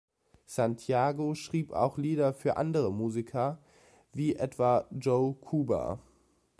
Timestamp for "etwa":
4.35-4.87